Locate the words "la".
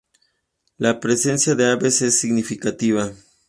0.79-0.99